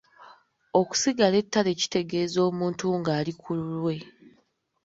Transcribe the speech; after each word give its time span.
Okusigala 0.79 1.35
ettale 1.43 1.71
kitegeeza 1.79 2.39
omuntu 2.49 2.85
ng'ali 2.99 3.33
ku 3.41 3.49
lulwe. 3.59 3.95